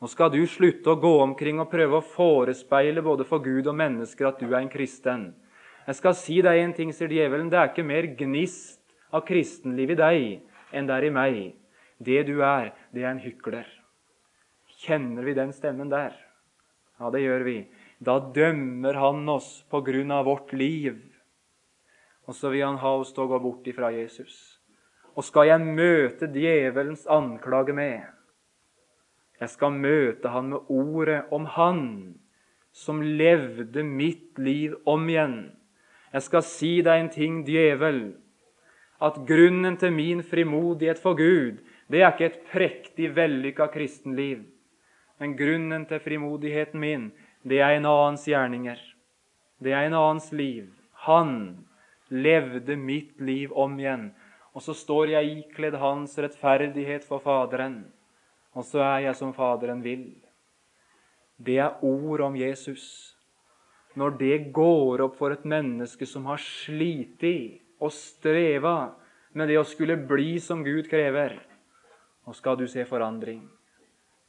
[0.00, 3.76] Nå skal du slutte å gå omkring og prøve å forespeile både for Gud og
[3.76, 5.26] mennesker at du er en kristen.
[5.84, 7.50] Jeg skal si deg en ting, sier djevelen.
[7.52, 8.79] Det er ikke mer gnist
[9.14, 11.38] av kristenliv i deg enn det er i meg.
[12.00, 13.66] Det du er, det er en hykler.
[14.80, 16.14] Kjenner vi den stemmen der?
[17.00, 17.58] Ja, det gjør vi.
[18.00, 20.96] Da dømmer han oss på grunn av vårt liv.
[22.28, 24.38] Og så vil han ha oss til å gå bort ifra Jesus.
[25.16, 28.08] Og skal jeg møte djevelens anklage med
[29.40, 31.84] jeg skal møte han med ordet om Han
[32.76, 35.38] som levde mitt liv om igjen.
[36.12, 38.02] Jeg skal si deg en ting, djevel,
[39.00, 41.60] at grunnen til min frimodighet for Gud,
[41.90, 44.44] det er ikke et prektig, vellykka kristenliv.
[45.20, 47.10] Men grunnen til frimodigheten min,
[47.42, 48.78] det er en annens gjerninger.
[49.60, 50.68] Det er en annens liv.
[51.06, 51.64] Han
[52.08, 54.10] levde mitt liv om igjen.
[54.54, 57.84] Og så står jeg ikledd hans rettferdighet for Faderen.
[58.52, 60.10] Og så er jeg som Faderen vil.
[61.40, 63.16] Det er ord om Jesus.
[63.96, 67.22] Når det går opp for et menneske som har slitt
[67.80, 68.92] og streva
[69.32, 71.38] med det å skulle bli som Gud krever,
[72.26, 73.42] nå skal du se forandring.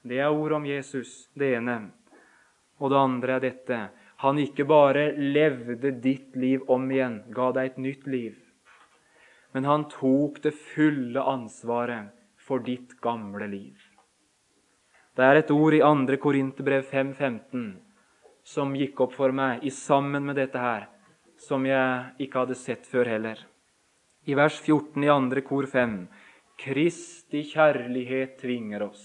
[0.02, 1.92] Det er ord om Jesus, det ene.
[2.82, 3.80] Og det andre er dette.
[4.24, 8.36] Han ikke bare levde ditt liv om igjen, ga deg et nytt liv,
[9.52, 13.78] men han tok det fulle ansvaret for ditt gamle liv.
[15.18, 16.18] Det er et ord i 2.
[16.22, 17.66] Korinterbrev 5.15
[18.48, 20.88] som gikk opp for meg i sammen med dette her,
[21.42, 23.40] som jeg ikke hadde sett før heller.
[24.30, 26.06] I vers 14 i andre kor 5.:
[26.62, 29.04] Kristi kjærlighet tvinger oss.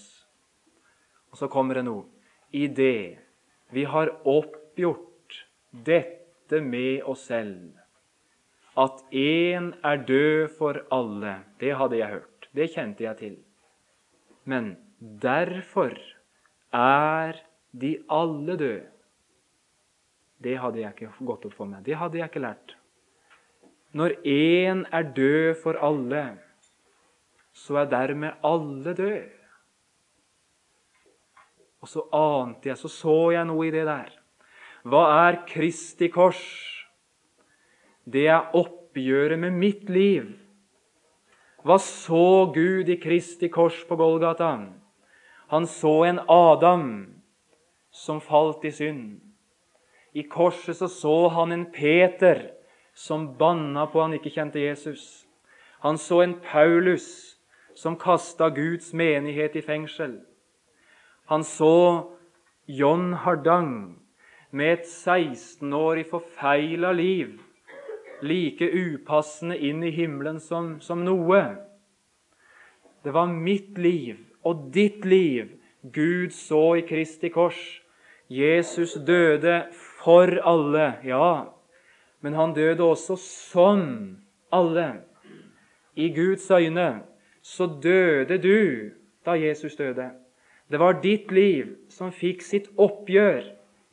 [1.33, 2.05] Og så kommer det noe.
[2.53, 3.19] I det
[3.73, 5.41] vi har oppgjort
[5.73, 7.73] dette med oss selv,
[8.77, 12.51] at én er død for alle, det hadde jeg hørt.
[12.53, 13.37] Det kjente jeg til.
[14.45, 15.93] Men Derfor
[16.73, 17.37] er
[17.73, 18.96] de alle døde.
[20.43, 21.85] Det hadde jeg ikke gått opp for meg.
[21.87, 22.77] Det hadde jeg ikke lært.
[23.97, 26.25] Når én er død for alle,
[27.57, 29.25] så er dermed alle døde.
[31.81, 34.11] Og så ante jeg, så så jeg noe i det der.
[34.87, 36.43] Hva er Kristi kors?
[38.05, 40.29] Det er oppgjøret med mitt liv.
[41.67, 44.53] Hva så Gud i Kristi kors på Golgata?
[45.51, 46.89] Han så en Adam
[47.91, 49.26] som falt i synd.
[50.17, 52.47] I korset så, så han en Peter
[52.97, 55.27] som banna på han ikke kjente Jesus.
[55.85, 57.37] Han så en Paulus
[57.77, 60.17] som kasta Guds menighet i fengsel.
[61.29, 62.09] Han så
[62.67, 63.99] John Hardang
[64.51, 67.37] med et 16-årig forfeila liv,
[68.23, 71.43] like upassende inn i himmelen som, som noe.
[73.05, 75.53] Det var mitt liv og ditt liv
[75.93, 77.61] Gud så i Kristi kors.
[78.33, 79.67] Jesus døde
[80.07, 81.51] for alle, ja,
[82.23, 83.83] men han døde også som
[84.55, 85.03] alle.
[85.99, 87.03] I Guds øyne
[87.43, 88.93] så døde du
[89.27, 90.11] da Jesus døde.
[90.71, 93.43] Det var ditt liv som fikk sitt oppgjør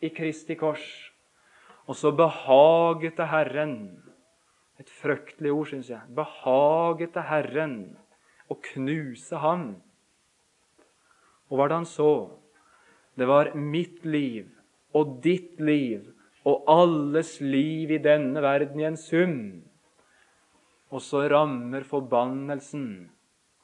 [0.05, 0.85] i Kristi kors.
[1.89, 3.99] Og så behaget det Herren
[4.81, 6.01] Et fryktelig ord, syns jeg.
[6.17, 7.75] Behaget det Herren
[8.49, 9.67] å knuse ham.
[11.47, 12.13] Og hva var det han så?
[13.15, 14.49] Det var mitt liv
[14.93, 16.09] og ditt liv
[16.45, 19.37] og alles liv i denne verden i en sum.
[20.93, 22.87] Og så rammer forbannelsen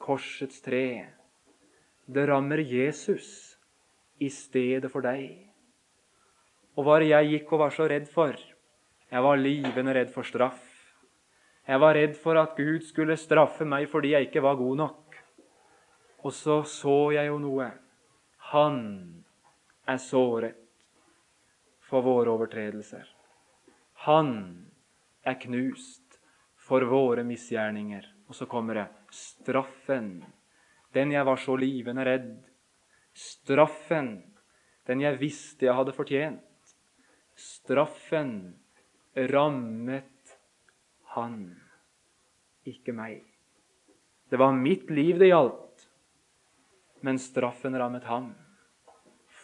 [0.00, 1.06] korsets tre.
[2.10, 3.58] Det rammer Jesus
[4.18, 5.46] i stedet for deg.
[6.76, 8.34] Og hva jeg gikk og var så redd for?
[9.10, 10.64] Jeg var livende redd for straff.
[11.68, 15.18] Jeg var redd for at Gud skulle straffe meg fordi jeg ikke var god nok.
[16.24, 17.68] Og så så jeg jo noe.
[18.50, 18.80] Han
[19.86, 20.56] er såret
[21.90, 23.04] for våre overtredelser.
[24.06, 24.30] Han
[25.26, 26.20] er knust
[26.56, 28.06] for våre misgjerninger.
[28.30, 30.20] Og så kommer det straffen
[30.94, 32.30] den jeg var så livende redd.
[33.14, 34.12] Straffen,
[34.86, 36.74] den jeg visste jeg hadde fortjent.
[37.38, 38.32] Straffen
[39.30, 40.36] rammet
[41.14, 41.38] han,
[42.66, 43.24] ikke meg.
[44.30, 45.86] Det var mitt liv det gjaldt,
[47.06, 48.32] men straffen rammet ham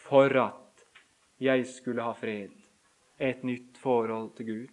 [0.06, 0.65] for at
[1.42, 2.52] jeg skulle ha fred,
[3.20, 4.72] et nytt forhold til Gud.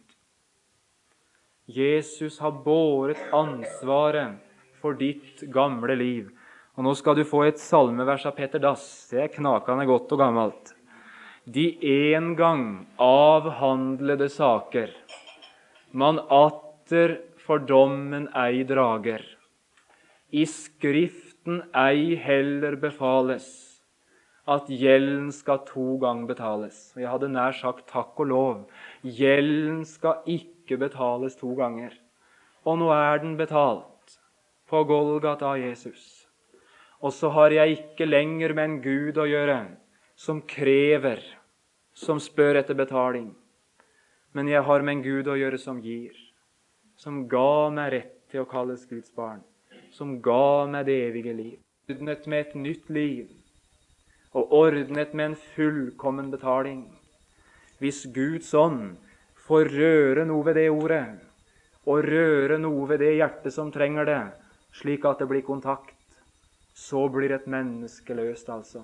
[1.68, 4.40] Jesus har båret ansvaret
[4.82, 6.32] for ditt gamle liv.
[6.76, 8.84] Og Nå skal du få et salmevers av Peter Dass.
[9.12, 10.74] Det er knakende godt og gammelt.
[11.44, 11.68] De
[12.08, 12.66] en gang
[13.00, 14.92] avhandlede saker,
[15.92, 19.22] man atter for dommen ei drager.
[20.32, 23.73] I Skriften ei heller befales
[24.50, 26.92] at gjelden skal to ganger betales.
[26.96, 28.58] Og jeg hadde nær sagt takk og lov.
[29.04, 31.96] Gjelden skal ikke betales to ganger.
[32.68, 34.18] Og nå er den betalt
[34.68, 36.28] på Golgata av Jesus.
[37.04, 39.58] Og så har jeg ikke lenger med en Gud å gjøre
[40.16, 41.20] som krever,
[41.96, 43.32] som spør etter betaling.
[44.34, 46.16] Men jeg har med en Gud å gjøre som gir,
[46.98, 49.44] som ga meg rett til å kalles Guds barn,
[49.92, 51.58] som ga meg det evige liv.
[52.00, 53.28] Med et nytt liv
[54.34, 56.88] og ordnet med en fullkommen betaling.
[57.80, 58.96] Hvis Guds ånd
[59.46, 61.06] får røre noe ved det ordet,
[61.86, 64.22] og røre noe ved det hjertet som trenger det,
[64.74, 65.98] slik at det blir kontakt,
[66.74, 68.82] så blir et menneske løst, altså.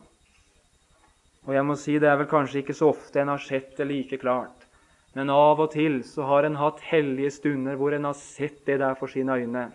[1.47, 3.87] Og jeg må si Det er vel kanskje ikke så ofte en har sett det
[3.87, 4.67] like klart.
[5.15, 8.77] Men av og til så har en hatt hellige stunder hvor en har sett det
[8.83, 9.71] der for sine øyne.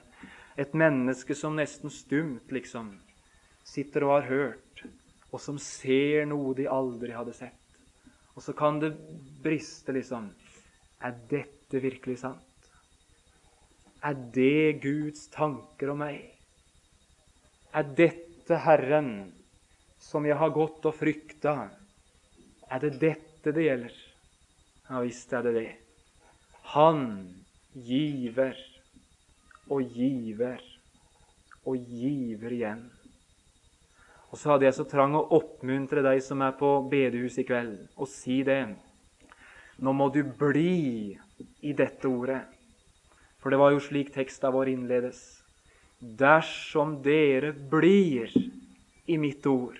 [0.56, 2.92] Et menneske som nesten stumt, liksom,
[3.64, 4.63] sitter og har hørt,
[5.34, 7.78] og som ser noe de aldri hadde sett.
[8.34, 8.92] Og så kan det
[9.42, 10.28] briste, liksom.
[11.02, 12.68] Er dette virkelig sant?
[14.04, 16.22] Er det Guds tanker om meg?
[17.74, 19.32] Er dette Herren
[19.98, 21.54] som jeg har gått og frykta?
[22.70, 23.96] Er det dette det gjelder?
[24.90, 25.70] Ja visst er det det.
[26.76, 27.00] Han
[27.74, 28.54] giver
[29.72, 30.60] og giver
[31.64, 32.84] og giver igjen.
[34.34, 37.74] Og så hadde jeg så trang å oppmuntre deg som er på bedehuset i kveld,
[37.94, 38.64] og si det.
[39.78, 41.14] Nå må du bli
[41.62, 42.40] i dette ordet.
[43.38, 45.20] For det var jo slik teksta vår innledes.
[46.02, 48.32] Dersom dere blir
[49.06, 49.78] i mitt ord,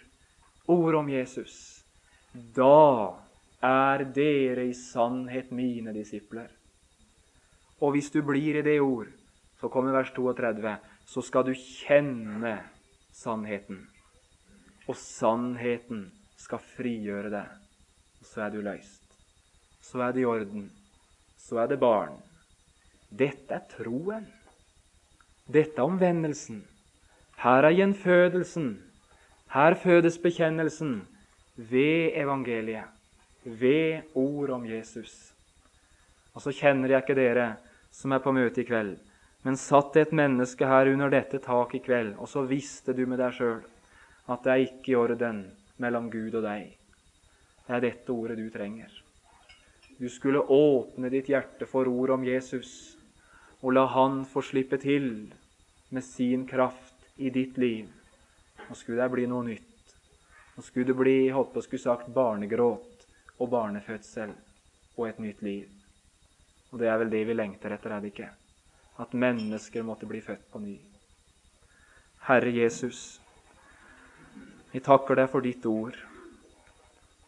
[0.71, 1.83] ord om Jesus,
[2.31, 3.19] da
[3.59, 6.47] er dere i sannhet mine disipler.
[7.83, 9.11] Og hvis du blir i det ord,
[9.59, 10.77] så kommer vers 32,
[11.11, 12.55] så skal du kjenne
[13.11, 13.83] sannheten.
[14.89, 16.07] Og sannheten
[16.37, 17.49] skal frigjøre deg.
[18.21, 19.03] Og så er du løst.
[19.85, 20.69] Så er det i orden.
[21.41, 22.17] Så er det barn.
[23.09, 24.27] Dette er troen.
[25.47, 26.63] Dette er omvendelsen.
[27.41, 28.71] Her er gjenfødelsen.
[29.55, 31.03] Her fødes bekjennelsen
[31.57, 32.89] ved evangeliet,
[33.45, 35.35] ved ord om Jesus.
[36.35, 37.51] Og så kjenner jeg ikke dere
[37.95, 38.97] som er på møte i kveld,
[39.47, 43.05] men satt det et menneske her under dette taket i kveld, og så visste du
[43.07, 43.63] med deg sjøl
[44.29, 45.45] at det er ikke i orden
[45.83, 46.73] mellom Gud og deg.
[47.65, 48.93] Det er dette ordet du trenger.
[49.99, 52.97] Du skulle åpne ditt hjerte for ord om Jesus
[53.63, 55.33] og la Han få slippe til
[55.91, 57.89] med sin kraft i ditt liv.
[58.69, 59.95] Nå skulle det bli noe nytt.
[60.57, 63.07] Nå skulle det bli holdt på skulle sagt, barnegråt
[63.39, 64.35] og barnefødsel
[64.97, 65.69] og et nytt liv.
[66.73, 68.31] Og det er vel det vi lengter etter, er det ikke?
[68.99, 70.77] At mennesker måtte bli født på ny.
[72.29, 73.21] Herre Jesus,
[74.75, 75.95] vi takker deg for ditt ord.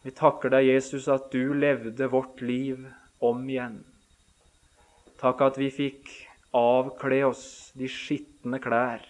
[0.03, 2.83] Vi takker deg, Jesus, at du levde vårt liv
[3.23, 3.79] om igjen.
[5.17, 6.11] Takk at vi fikk
[6.55, 7.45] avkle oss
[7.79, 9.05] de skitne klær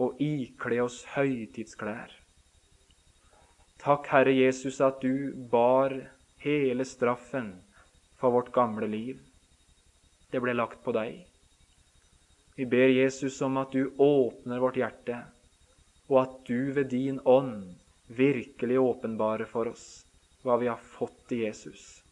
[0.00, 2.12] og ikle oss høytidsklær.
[3.80, 5.92] Takk, Herre Jesus, at du bar
[6.40, 7.52] hele straffen
[8.20, 9.20] for vårt gamle liv.
[10.32, 11.20] Det ble lagt på deg.
[12.56, 15.22] Vi ber Jesus om at du åpner vårt hjerte,
[16.10, 20.02] og at du ved din ånd virkelig åpenbarer for oss
[20.42, 22.02] hva vi har fått i Jesus.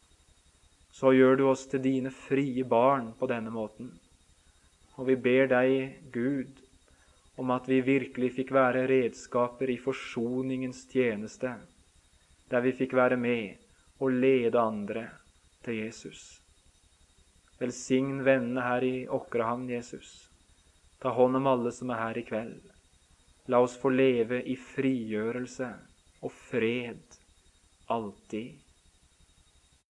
[0.95, 3.91] Så gjør du oss til dine frie barn på denne måten.
[4.99, 6.63] Og vi ber deg, Gud,
[7.39, 11.55] om at vi virkelig fikk være redskaper i forsoningens tjeneste,
[12.51, 13.59] der vi fikk være med
[13.99, 15.09] og lede andre
[15.67, 16.41] til Jesus.
[17.59, 20.29] Velsign vennene her i Åkrehamn, Jesus.
[21.03, 22.78] Ta hånd om alle som er her i kveld.
[23.49, 25.69] La oss få leve i frigjørelse
[26.21, 27.19] og fred
[27.89, 28.59] alltid.